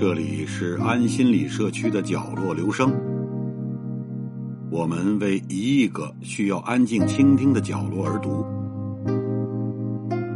[0.00, 2.90] 这里是安心理社区的角落，留声。
[4.70, 8.46] 我们为一亿个需要安静倾听的角落而读。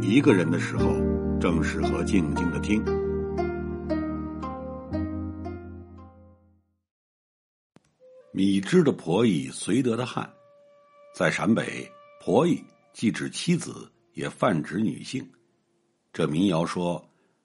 [0.01, 0.93] 一个人的时候，
[1.39, 2.83] 正适合静静的听。
[8.35, 10.29] 米脂的婆姨，绥德的汉，
[11.15, 11.89] 在陕北，
[12.19, 15.25] 婆姨既指妻子，也泛指女性。
[16.11, 17.01] 这民谣说，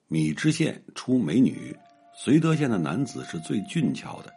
[0.09, 1.73] 米脂县出美女。
[2.13, 4.33] 绥德县的男子是最俊俏的。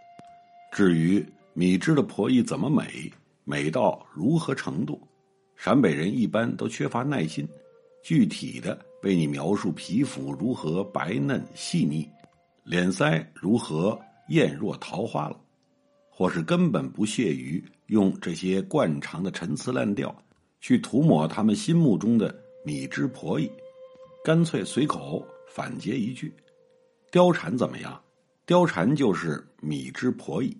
[0.70, 3.12] 至于米脂的婆姨怎么美，
[3.42, 5.00] 美到如何程度，
[5.56, 7.48] 陕北人一般都缺乏耐心，
[8.00, 12.08] 具体的为你描述皮肤如何白嫩细腻，
[12.62, 15.40] 脸腮如何艳若桃花了，
[16.16, 20.14] 或是根本不屑于用这些惯常的陈词滥调
[20.60, 22.32] 去涂抹他们心目中的
[22.64, 23.50] 米脂婆姨，
[24.24, 26.32] 干脆随口反诘一句。
[27.10, 28.00] 貂蝉怎么样？
[28.46, 30.56] 貂蝉就是米脂婆姨。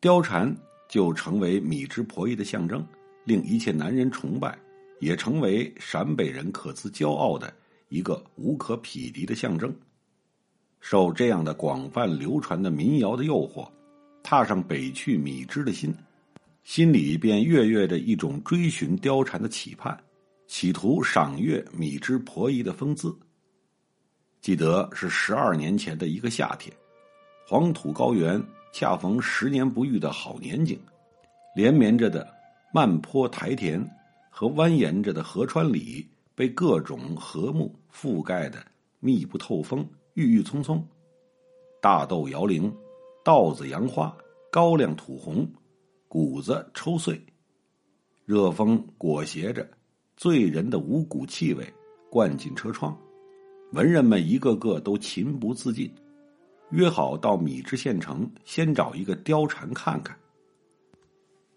[0.00, 0.56] 貂蝉
[0.88, 2.86] 就成为米脂婆姨的象征，
[3.24, 4.56] 令一切男人崇拜，
[5.00, 7.52] 也成为陕北人可自骄傲的
[7.88, 9.74] 一个无可匹敌的象征。
[10.78, 13.68] 受这样的广泛流传的民谣的诱惑，
[14.22, 15.94] 踏上北去米脂的心，
[16.62, 19.98] 心里便跃跃着一种追寻貂蝉的期盼，
[20.46, 23.16] 企图赏阅米脂婆姨的风姿。
[24.40, 26.74] 记得是十二年前的一个夏天，
[27.46, 30.78] 黄土高原恰逢十年不遇的好年景，
[31.54, 32.26] 连绵着的
[32.72, 33.84] 漫坡台田
[34.30, 38.64] 和蜿蜒着的河川里，被各种禾木覆盖的
[39.00, 40.86] 密不透风、郁郁葱葱。
[41.82, 42.72] 大豆摇铃，
[43.30, 44.12] 稻子扬花，
[44.50, 45.48] 高粱吐红，
[46.08, 47.16] 谷子抽穗，
[48.24, 49.64] 热风裹挟着
[50.16, 51.64] 醉人的五谷气味，
[52.10, 52.98] 灌进车窗。
[53.70, 55.88] 文人们一个个都情不自禁，
[56.70, 60.18] 约好到米脂县城先找一个貂蝉看看。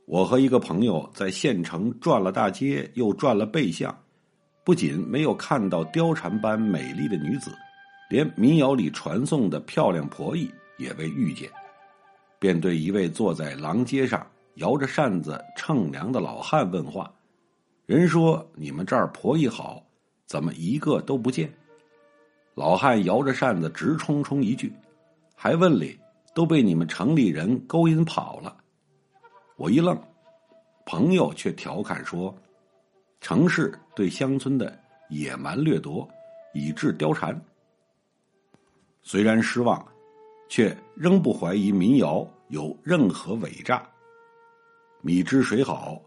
[0.06, 3.98] 我和一个朋友在县城转了大街，又转了背巷，
[4.64, 7.50] 不仅没有看到貂蝉般美丽的女子，
[8.12, 10.48] 连民谣里传颂的漂亮婆姨
[10.78, 11.50] 也未遇见，
[12.44, 17.10] 便对一位坐在廊街上摇着扇子乘凉的老汉问话
[17.88, 19.82] ：“人说你们这儿婆姨好，
[20.26, 21.50] 怎么一个都不见？”
[22.54, 24.74] 老汉摇着扇子，直冲冲一句，
[25.34, 25.98] 还问哩
[26.36, 28.58] 都被你们城里人勾引跑了。
[29.56, 29.98] 我一愣，
[30.86, 32.36] 朋友却调侃说
[33.22, 34.78] ：“城市对乡村的
[35.08, 36.06] 野蛮掠夺，
[36.54, 37.42] 以致貂蝉。”
[39.02, 39.82] 虽然失望，
[40.48, 43.88] 却仍不怀疑民谣有任何伪诈。
[45.02, 46.02] 米汁水好，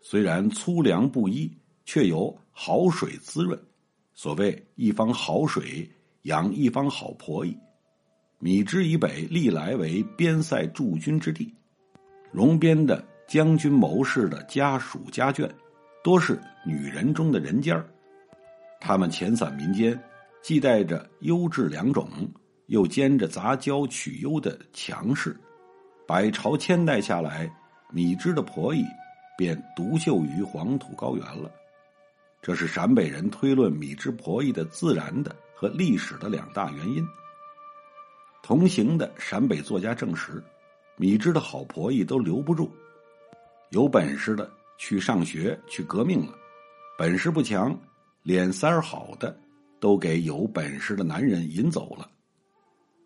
[0.00, 1.50] 虽然粗粮不一，
[1.84, 3.58] 却有好水滋润。
[4.12, 5.88] 所谓一方好水
[6.22, 7.56] 养一方好婆姨，
[8.38, 11.52] 米脂以北历来为边塞驻军之地，
[12.32, 15.50] 戎边的将军谋士的家属家眷，
[16.02, 17.88] 多是女人中的人尖儿。
[18.80, 19.98] 他们遣散民间，
[20.42, 22.08] 既带着优质良种，
[22.66, 25.38] 又兼着杂交取优的强势，
[26.06, 27.50] 百朝千代下来，
[27.90, 28.84] 米脂的婆姨
[29.36, 31.50] 便独秀于黄土高原了。
[32.40, 37.06] 这是陕北人推论米脂婆姨的自然的和历史的两大原因。
[38.42, 40.42] 同行的陕北作家证实，
[40.96, 42.70] 米脂的好婆姨都留不住，
[43.70, 46.34] 有本事的去上学去革命了，
[46.98, 47.74] 本事不强，
[48.22, 49.34] 脸色儿好的
[49.80, 52.10] 都给有本事的男人引走了，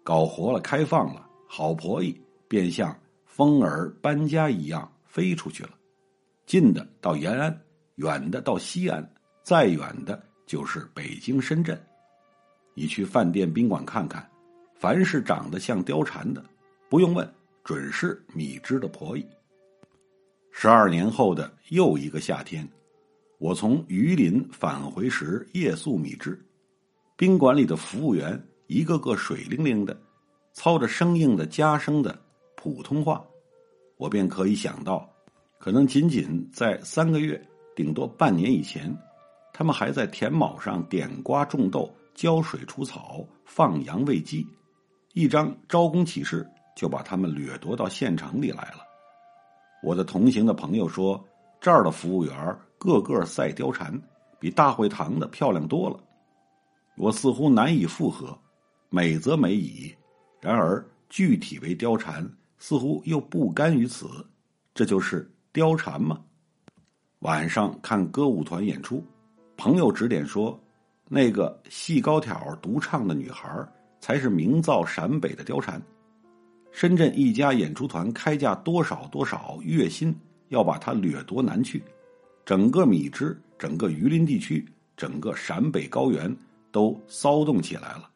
[0.08, 5.70] 搞活了开放了，好婆姨便像风儿搬家一样飞出去了，
[6.46, 7.54] 近的到延安，
[7.96, 9.06] 远的到西安。
[9.42, 11.78] 再远的就是北京、深圳，
[12.72, 14.26] 你去饭店、宾馆看看，
[14.72, 16.42] 凡是长得像貂蝉的，
[16.88, 17.30] 不用问，
[17.62, 19.22] 准是米脂的婆姨。
[20.50, 22.66] 十二年后的又一个夏天，
[23.36, 26.42] 我从榆林返回时夜宿米脂，
[27.14, 29.98] 宾馆里的服务员一个个水灵灵的，
[30.52, 32.16] 操着生硬的家声的
[32.54, 33.24] 普通话，
[33.96, 35.08] 我便可以想到，
[35.58, 37.42] 可能仅仅在三个月，
[37.74, 38.94] 顶多半年以前。
[39.54, 44.46] 他们还在田亩上点瓜种豆、浇水除草、放羊喂鸡，
[45.14, 48.84] 一张招工启事就把他们掠夺到县城里来了。
[49.82, 51.26] 我的同行的朋友说，
[51.58, 53.98] 这儿的服务员个个赛貂蝉，
[54.38, 55.98] 比大会堂的漂亮多了。
[56.98, 58.38] 我似乎难以附和，
[58.90, 59.94] 美则美矣，
[60.40, 62.26] 然而具体为貂蝉，
[62.58, 64.08] 似乎又不甘于此。
[64.74, 66.18] 这就是貂蝉吗？
[67.20, 69.04] 晚上看歌舞团演出，
[69.56, 70.58] 朋友指点说，
[71.08, 73.66] 那个细高挑独唱的女孩
[74.00, 75.82] 才是名噪陕北的貂蝉。
[76.70, 80.14] 深圳一家演出团开价多少多少月薪，
[80.48, 81.82] 要把她掠夺南去。
[82.44, 84.64] 整个米脂、整个榆林地区、
[84.96, 86.34] 整个陕北高原
[86.70, 88.08] 都骚动起来了，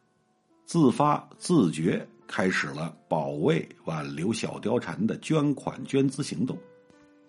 [0.72, 6.56] 自发自觉开始了保卫挽留小貂蝉的捐款捐资行动，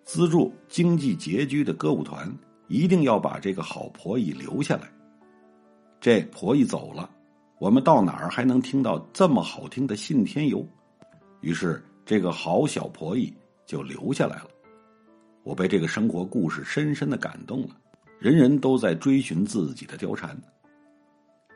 [0.06, 2.34] 资助经济拮据的歌舞团，
[2.70, 4.90] 一定要把这个好婆姨留下来。
[6.00, 7.10] 这婆姨走了，
[7.60, 10.66] 我们到哪儿还能听到这么好听的信天游？
[11.42, 13.34] 于是，这个好小婆姨
[13.66, 14.48] 就留下来了。
[15.44, 17.76] 我被这个生活故事深深的感动了。
[18.20, 20.34] 人人都在追寻自己的貂蝉。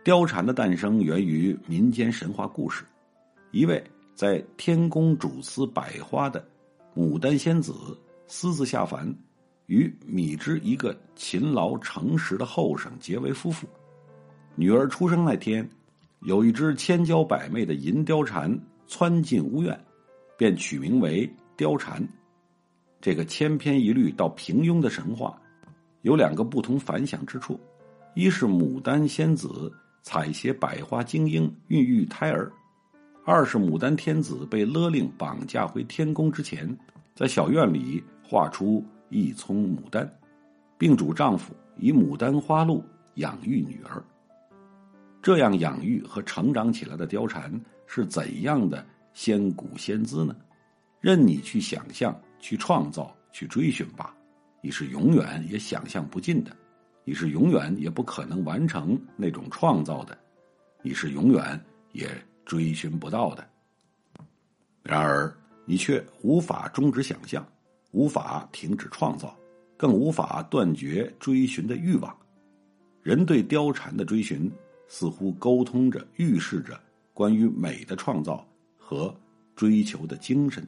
[0.07, 2.85] 貂蝉的诞生源于民间神话故事。
[3.51, 3.83] 一位
[4.15, 6.47] 在天宫主司百花的
[6.95, 7.73] 牡丹仙子
[8.25, 9.13] 私自下凡，
[9.65, 13.67] 与米之一个勤劳诚实的后生结为夫妇。
[14.55, 15.69] 女儿出生那天，
[16.21, 18.57] 有一只千娇百媚的银貂蝉。
[18.87, 19.77] 窜进屋院，
[20.37, 22.01] 便取名为貂蝉。
[23.01, 25.37] 这个千篇一律到平庸的神话，
[26.03, 27.59] 有两个不同凡响之处：
[28.15, 29.69] 一是牡丹仙子
[30.01, 32.51] 采撷百花精英孕育胎儿；
[33.25, 36.77] 二是牡丹天子被勒令绑架回天宫之前，
[37.15, 40.09] 在小院里画出一丛牡丹，
[40.77, 42.83] 并嘱丈夫以牡丹花露
[43.15, 44.03] 养育女儿。
[45.21, 47.51] 这样养育和成长起来的貂蝉。
[47.89, 50.35] 是怎样的仙骨仙姿呢？
[50.99, 54.13] 任你去想象、去创造、去追寻吧，
[54.61, 56.51] 你是永远也想象不尽的，
[57.07, 60.17] 你是永远也不可能完成那种创造的，
[60.81, 61.57] 你是永远
[61.93, 62.05] 也
[62.43, 63.47] 追寻不到的。
[64.83, 65.33] 然而，
[65.63, 67.47] 你却无法终止想象，
[67.91, 69.33] 无法停止创造，
[69.77, 72.13] 更无法断绝追寻的欲望。
[73.01, 74.51] 人对貂蝉的追寻，
[74.89, 76.77] 似乎沟通着、预示着。
[77.13, 78.45] 关于美的创造
[78.77, 79.15] 和
[79.55, 80.67] 追求的精神。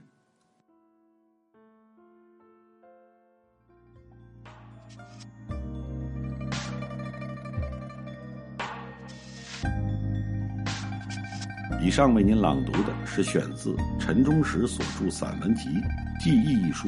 [11.81, 15.69] 以上为您朗读的是选自陈忠实所著散文集
[16.23, 16.88] 《记忆》一书。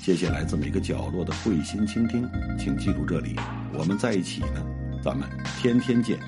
[0.00, 2.28] 谢谢来自每个角落的慧心倾听，
[2.58, 3.36] 请记住这里，
[3.72, 4.64] 我们在一起呢，
[5.02, 5.28] 咱们
[5.58, 6.18] 天天见。